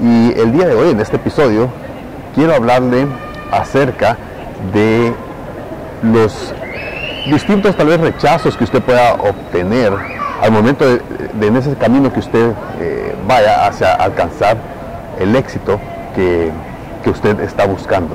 [0.00, 1.68] Y el día de hoy, en este episodio,
[2.34, 3.06] quiero hablarle
[3.50, 4.16] acerca
[4.72, 5.12] de
[6.02, 6.54] los
[7.26, 9.92] distintos tal vez rechazos que usted pueda obtener
[10.40, 14.56] al momento de, en ese camino que usted eh, vaya hacia alcanzar
[15.18, 15.80] el éxito
[16.14, 16.52] que,
[17.02, 18.14] que usted está buscando.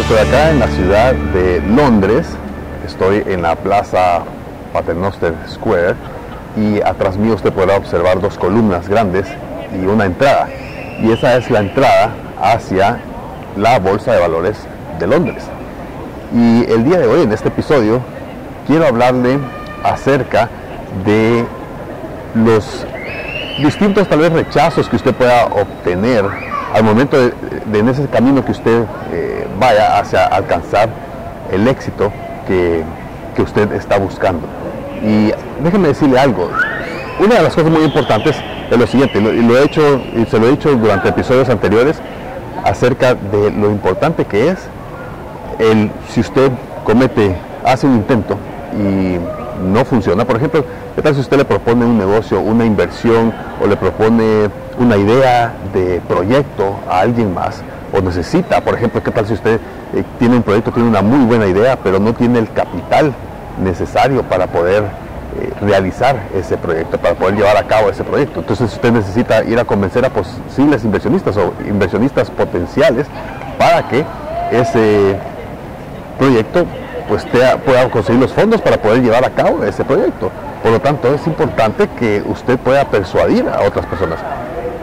[0.00, 2.26] Estoy acá en la ciudad de Londres,
[2.84, 4.22] estoy en la plaza
[4.72, 5.94] Paternoster Square
[6.56, 9.26] y atrás mío usted podrá observar dos columnas grandes
[9.72, 10.48] y una entrada.
[11.00, 12.10] Y esa es la entrada
[12.42, 12.98] hacia
[13.56, 14.56] la Bolsa de Valores
[14.98, 15.44] de Londres.
[16.32, 18.00] Y el día de hoy, en este episodio,
[18.66, 19.38] quiero hablarle
[19.84, 20.48] acerca
[21.04, 21.44] de
[22.34, 22.84] los
[23.62, 26.24] distintos tal vez rechazos que usted pueda obtener
[26.74, 27.32] al momento de,
[27.72, 30.88] en ese camino que usted eh, vaya hacia alcanzar
[31.52, 32.12] el éxito
[32.46, 32.82] que,
[33.36, 34.46] que usted está buscando.
[35.02, 36.50] Y déjeme decirle algo,
[37.20, 38.36] una de las cosas muy importantes
[38.70, 42.00] es lo siguiente, y lo he hecho y se lo he dicho durante episodios anteriores
[42.64, 44.58] acerca de lo importante que es
[45.58, 46.50] el si usted
[46.82, 48.36] comete, hace un intento
[48.76, 49.18] y
[49.62, 53.66] no funciona, por ejemplo, ¿qué tal si usted le propone un negocio, una inversión o
[53.66, 59.26] le propone una idea de proyecto a alguien más o necesita, por ejemplo, qué tal
[59.26, 59.60] si usted
[59.94, 63.14] eh, tiene un proyecto, tiene una muy buena idea, pero no tiene el capital
[63.62, 68.40] necesario para poder eh, realizar ese proyecto, para poder llevar a cabo ese proyecto.
[68.40, 73.06] Entonces usted necesita ir a convencer a posibles inversionistas o inversionistas potenciales
[73.58, 74.04] para que
[74.50, 75.16] ese
[76.18, 76.66] proyecto
[77.08, 80.30] pues te- pueda conseguir los fondos para poder llevar a cabo ese proyecto.
[80.62, 84.18] Por lo tanto, es importante que usted pueda persuadir a otras personas.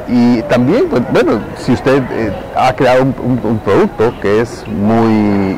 [0.07, 5.57] Y también, pues, bueno, si usted eh, ha creado un, producto que es muy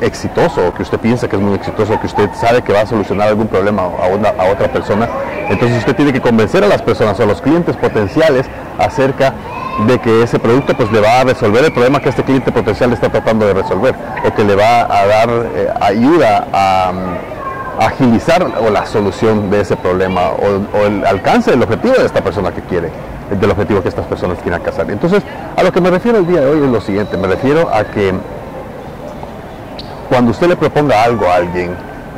[0.00, 3.28] exitoso, que usted piensa que es muy exitoso, que usted sabe que va a solucionar
[3.28, 5.08] algún problema a, a otra persona,
[5.48, 8.46] entonces usted tiene que convencer a las personas o a los clientes potenciales
[8.78, 9.34] acerca
[9.86, 12.92] de que ese producto pues le va a resolver el problema que este cliente potencial
[12.92, 13.94] está tratando de resolver
[14.24, 19.62] o que le va a dar eh, ayuda a, mm, agilizar o la solución de
[19.62, 22.90] ese problema o, el alcance del objetivo de esta persona que quiere,
[23.40, 24.90] del objetivo que estas personas quieren alcanzar.
[24.90, 25.22] Entonces,
[25.56, 27.84] a lo que me refiero el día de hoy es lo siguiente, me refiero a
[27.84, 28.12] que
[30.10, 31.74] cuando usted le proponga algo a alguien,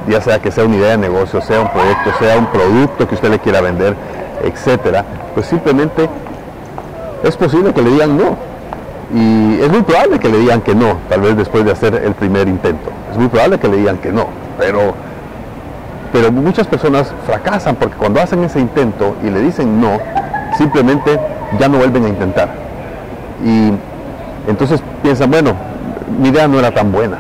[0.09, 3.15] ya sea que sea una idea de negocio, sea un proyecto, sea un producto que
[3.15, 3.95] usted le quiera vender,
[4.43, 5.05] etcétera,
[5.35, 6.09] pues simplemente
[7.25, 8.37] es posible que le digan no.
[9.15, 12.15] Y es muy probable que le digan que no, tal vez después de hacer el
[12.15, 12.91] primer intento.
[13.11, 14.27] Es muy probable que le digan que no,
[14.59, 14.95] pero,
[16.13, 19.99] pero muchas personas fracasan porque cuando hacen ese intento y le dicen no,
[20.59, 21.19] simplemente
[21.59, 22.49] ya no vuelven a intentar.
[23.45, 23.73] Y
[24.49, 25.55] entonces piensan, bueno,
[26.19, 27.19] mi idea no era tan buena.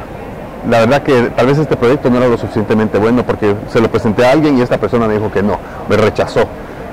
[0.68, 3.90] La verdad que tal vez este proyecto no era lo suficientemente bueno porque se lo
[3.90, 6.44] presenté a alguien y esta persona me dijo que no, me rechazó.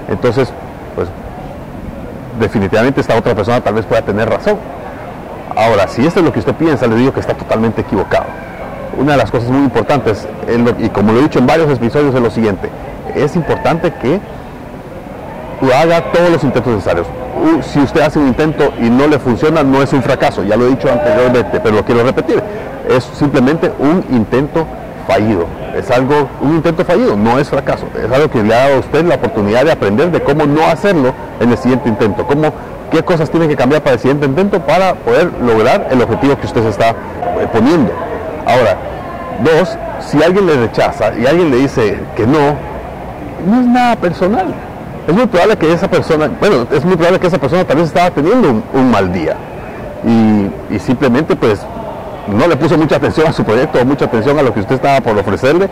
[0.10, 0.52] Entonces,
[2.42, 4.58] definitivamente esta otra persona tal vez pueda tener razón.
[5.56, 8.26] Ahora, si esto es lo que usted piensa, le digo que está totalmente equivocado.
[8.98, 10.28] Una de las cosas muy importantes,
[10.80, 12.70] y como lo he dicho en varios episodios, es lo siguiente.
[13.16, 14.20] Es importante que
[15.74, 17.08] haga todos los intentos necesarios.
[17.62, 20.44] Si usted hace un intento y no le funciona, no es un fracaso.
[20.44, 22.42] Ya lo he dicho anteriormente, pero lo quiero repetir.
[22.90, 24.66] Es simplemente un intento
[25.08, 25.46] fallido.
[25.76, 27.88] Es algo, un intento fallido, no es fracaso.
[27.96, 30.66] Es algo que le ha dado a usted la oportunidad de aprender de cómo no
[30.66, 32.26] hacerlo en el siguiente intento.
[32.26, 32.52] Cómo,
[32.92, 36.46] qué cosas tiene que cambiar para el siguiente intento para poder lograr el objetivo que
[36.46, 37.92] usted se está eh, poniendo.
[38.46, 38.78] Ahora,
[39.44, 42.56] dos, si alguien le rechaza y alguien le dice que no,
[43.48, 44.54] no es nada personal.
[45.08, 48.12] Es muy probable que esa persona, bueno, es muy probable que esa persona vez estaba
[48.12, 49.36] teniendo un, un mal día
[50.06, 51.66] y, y simplemente pues
[52.28, 55.02] no le puso mucha atención a su proyecto mucha atención a lo que usted estaba
[55.02, 55.68] por ofrecerle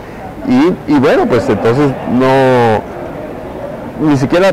[0.48, 2.80] y, y bueno, pues entonces no,
[4.08, 4.52] ni siquiera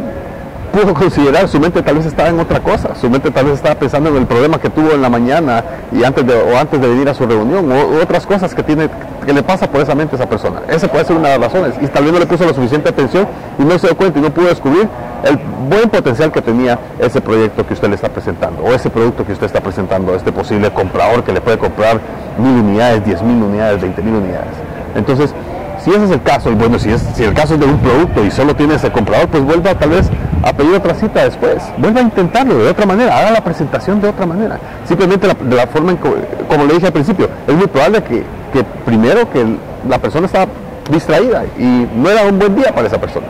[0.72, 3.76] pudo considerar, su mente tal vez estaba en otra cosa, su mente tal vez estaba
[3.76, 6.88] pensando en el problema que tuvo en la mañana y antes de, o antes de
[6.88, 8.90] venir a su reunión o, otras cosas que tiene
[9.26, 10.62] que le pasa por esa mente a esa persona.
[10.70, 12.90] Esa puede ser una de las razones y tal vez no le puso la suficiente
[12.90, 13.28] atención
[13.60, 14.88] y no se dio cuenta y no pudo descubrir
[15.24, 15.38] el
[15.70, 19.34] buen potencial que tenía ese proyecto que usted le está presentando o ese producto que
[19.34, 22.00] usted está presentando, este posible comprador que le puede comprar
[22.38, 24.54] mil unidades, diez mil unidades, veinte mil unidades.
[24.96, 25.34] Entonces,
[25.80, 27.78] Si ese es el caso, y bueno, si, es, si el caso es de un
[27.78, 30.10] producto y solo tiene ese comprador, pues vuelva tal vez
[30.44, 31.64] a pedir otra cita después.
[31.78, 34.60] Vuelva a intentarlo de otra manera, haga la presentación de otra manera.
[34.86, 38.64] Simplemente de la forma, en, como le dije al principio, es muy probable que, que
[38.86, 39.46] primero que
[39.88, 40.46] la persona está
[40.92, 43.28] distraída y no era un buen día para esa persona.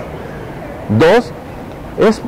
[0.98, 1.32] Dos,
[2.00, 2.22] es,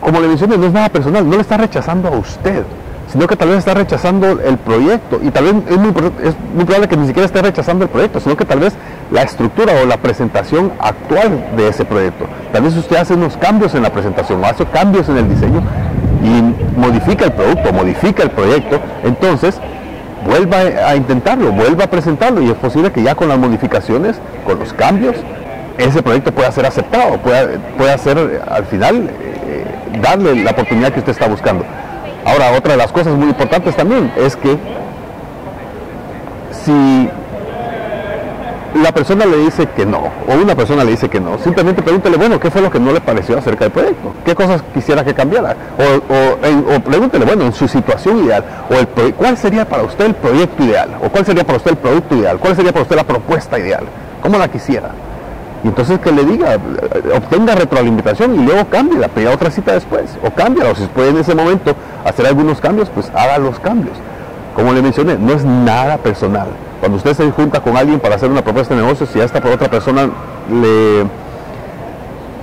[0.00, 2.64] como le mencioné, no es nada personal, no le está rechazando a usted,
[3.12, 5.90] sino que tal vez está rechazando el proyecto y tal vez es muy,
[6.22, 8.74] es muy probable que ni siquiera esté rechazando el proyecto, sino que tal vez
[9.10, 12.26] la estructura o la presentación actual de ese proyecto.
[12.52, 15.62] Tal vez usted hace unos cambios en la presentación o hace cambios en el diseño
[16.22, 19.58] y modifica el producto, modifica el proyecto, entonces
[20.26, 24.58] vuelva a intentarlo, vuelva a presentarlo y es posible que ya con las modificaciones, con
[24.58, 25.16] los cambios,
[25.78, 29.64] ese proyecto pueda ser aceptado, pueda, pueda ser al final eh,
[30.02, 31.64] darle la oportunidad que usted está buscando.
[32.24, 34.58] Ahora, otra de las cosas muy importantes también es que
[36.64, 37.08] si
[38.82, 42.16] la persona le dice que no, o una persona le dice que no, simplemente pregúntele,
[42.16, 44.12] bueno, ¿qué fue lo que no le pareció acerca del proyecto?
[44.24, 45.56] ¿Qué cosas quisiera que cambiara?
[45.78, 50.62] O, pregúntele, bueno, en su situación ideal, o el, ¿cuál sería para usted el proyecto
[50.64, 50.90] ideal?
[51.02, 52.38] ¿O cuál sería para usted el producto ideal?
[52.38, 53.84] ¿Cuál sería para usted la propuesta ideal?
[54.22, 54.90] ¿Cómo la quisiera?
[55.64, 56.56] Y entonces que le diga,
[57.16, 61.18] obtenga retroalimentación y luego cámbiela, pida otra cita después, o cámbiala, o si puede en
[61.18, 61.74] ese momento
[62.04, 63.96] hacer algunos cambios, pues haga los cambios.
[64.54, 66.48] Como le mencioné, no es nada personal
[66.80, 69.38] cuando usted se junta con alguien para hacer una propuesta de negocios, si a esta
[69.38, 70.08] otra persona
[70.50, 71.04] le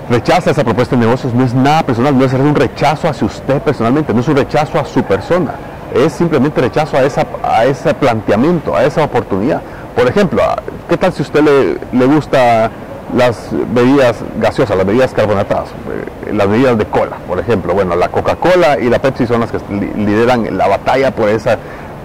[0.10, 3.62] rechaza esa propuesta de negocios, no es nada personal, no es un rechazo hacia usted
[3.62, 5.52] personalmente, no es un rechazo a su persona,
[5.94, 9.62] es simplemente rechazo a, esa, a ese planteamiento, a esa oportunidad.
[9.96, 10.42] Por ejemplo,
[10.90, 12.70] ¿qué tal si usted le, le gusta
[13.14, 17.74] las bebidas gaseosas, las bebidas carbonatadas, eh, las bebidas de cola, por ejemplo?
[17.74, 19.60] Bueno, la Coca-Cola y la Pepsi son las que
[19.96, 21.30] lideran la batalla por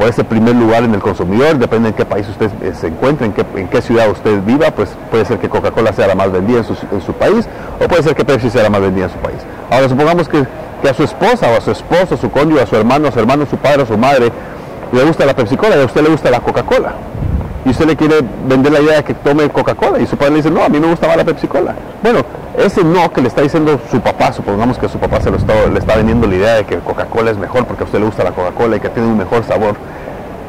[0.01, 3.27] puede ser primer lugar en el consumidor, depende en qué país usted eh, se encuentre,
[3.27, 6.33] en qué, en qué ciudad usted viva, pues puede ser que Coca-Cola sea la más
[6.33, 6.65] vendida en
[7.03, 7.47] su, país
[7.85, 9.39] o puede ser que Pepsi sea la más vendida en su país.
[9.71, 10.47] Ahora supongamos que,
[10.89, 13.19] a su esposa o a su esposo, a su cónyuge, a su hermano, a su
[13.19, 14.33] hermano, a su padre, a su madre
[14.93, 16.95] le gusta la Pepsi-Cola y a usted le gusta la Coca-Cola.
[17.65, 18.17] Y usted le quiere
[18.49, 20.81] vender la idea de que tome Coca-Cola y su padre le dice, no, a mí
[20.81, 21.75] me gusta más la Pepsi-Cola.
[22.03, 22.21] Bueno,
[22.57, 25.55] ese no que le está diciendo su papá, supongamos que su papá se lo está,
[25.67, 28.25] le está vendiendo la idea de que Coca-Cola es mejor porque a usted le gusta
[28.25, 29.77] la Coca-Cola y que tiene un mejor sabor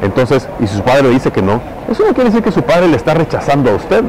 [0.02, 2.88] entonces, y su padre le dice que no, eso no quiere decir que su padre
[2.88, 4.02] le está rechazando a usted,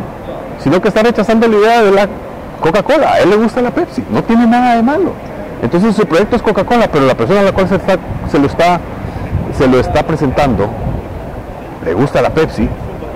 [0.59, 2.09] sino que está rechazando la idea de la
[2.59, 3.13] Coca-Cola.
[3.13, 5.11] A él le gusta la Pepsi, no tiene nada de malo.
[5.61, 7.79] Entonces su proyecto es Coca-Cola, pero la persona a la cual se,
[8.31, 8.79] se, lo está,
[9.55, 10.67] se lo está presentando
[11.85, 12.67] le gusta la Pepsi,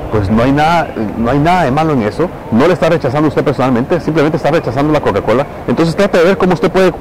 [0.07, 0.87] pues no hay, nada,
[1.17, 2.29] no hay nada de malo en eso.
[2.51, 5.45] No le está rechazando usted personalmente, simplemente está rechazando la Coca-Cola.
[5.67, 6.93] Entonces trate de ver cómo usted puede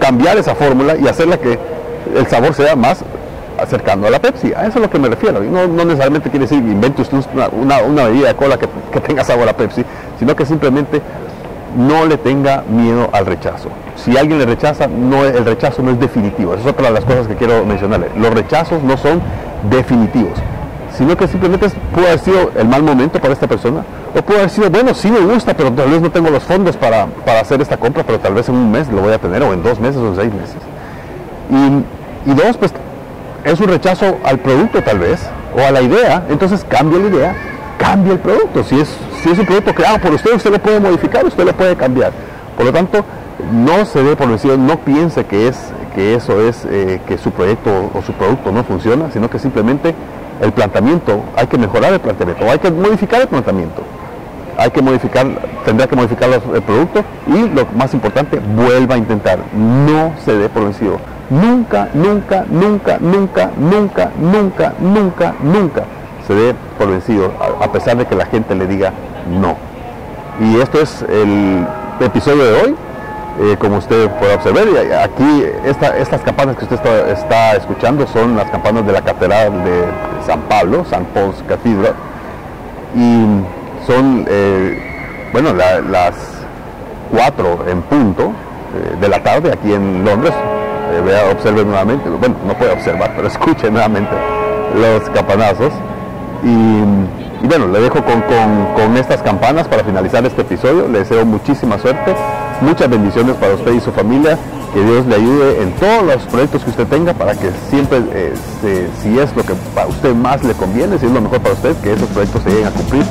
[0.00, 1.58] cambiar esa fórmula y hacerla que
[2.16, 3.04] el sabor sea más
[3.58, 4.52] acercando a la Pepsi.
[4.52, 5.40] A eso es lo que me refiero.
[5.40, 7.18] No, no necesariamente quiere decir invente usted
[7.52, 9.84] una, una, bebida de cola que, tenga sabor a Pepsi,
[10.18, 11.00] sino que simplemente
[11.76, 13.68] no le tenga miedo al rechazo.
[13.96, 16.54] Si alguien le rechaza, no, el rechazo no es definitivo.
[16.54, 18.08] Esa es otra de las cosas que quiero mencionarle.
[18.16, 19.20] Los rechazos no son
[19.70, 20.38] definitivos,
[20.96, 23.84] sino que simplemente puede haber sido el mal momento para esta persona,
[24.16, 26.76] o puede haber sido, bueno, sí me gusta, pero tal vez no tengo los fondos
[26.76, 29.42] para, para hacer esta compra, pero tal vez en un mes lo voy a tener,
[29.42, 30.56] o en dos meses, o en seis meses.
[31.50, 32.72] Y, y dos, pues
[33.44, 35.20] es un rechazo al producto tal vez,
[35.56, 37.36] o a la idea, entonces cambia la idea,
[37.78, 38.64] cambia el producto.
[38.64, 38.88] Si es,
[39.22, 42.12] si es un producto creado por usted, usted lo puede modificar, usted lo puede cambiar.
[42.56, 43.04] Por lo tanto,
[43.52, 47.30] no se dé por vencido, no piense que, es, que eso es eh, que su
[47.30, 49.94] proyecto o su producto no funciona, sino que simplemente
[50.40, 53.82] el planteamiento, hay que mejorar el planteamiento, hay que modificar el planteamiento.
[54.56, 55.26] Hay que modificar,
[55.64, 59.40] tendrá que modificar el producto y lo más importante, vuelva a intentar.
[59.52, 61.00] No se dé por vencido
[61.30, 65.84] nunca, nunca, nunca, nunca, nunca, nunca, nunca, nunca
[66.26, 68.92] se dé por vencido, a pesar de que la gente le diga
[69.28, 69.56] no.
[70.40, 71.66] Y esto es el
[72.00, 72.76] episodio de hoy.
[73.40, 74.62] Eh, como usted puede observar,
[75.02, 79.84] aquí estas campanas que usted está, escuchando son las campanas de la Catedral de
[80.24, 81.94] San Pablo, San Paul's Cathedral,
[82.94, 83.24] y
[83.86, 86.14] son, eh, bueno, las
[87.10, 88.30] cuatro en punto
[88.72, 90.32] eh, de la tarde aquí en Londres,
[91.04, 94.14] vea, observe nuevamente, bueno, no puede observar, pero escuche nuevamente
[94.76, 95.72] los campanazos.
[96.44, 98.22] Y, bueno, le dejo con,
[98.74, 100.88] con, estas campanas para finalizar este episodio.
[100.88, 102.14] Le deseo muchísima suerte,
[102.60, 104.38] muchas bendiciones para usted y su familia.
[104.72, 108.34] Que Dios le ayude en todos los proyectos que usted tenga para que siempre, eh,
[109.00, 111.76] si es lo que a usted más le conviene, si es lo mejor para usted,
[111.76, 113.04] que esos proyectos se lleguen a cumplir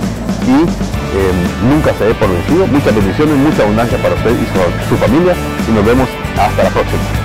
[0.46, 2.68] y em, nunca se dé por vencido.
[2.68, 5.36] Muchas bendiciones, mucha abundancia para usted y su familia
[5.70, 7.23] y nos vemos hasta la próxima.